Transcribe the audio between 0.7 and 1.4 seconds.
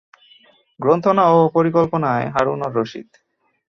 গ্রন্থনা ও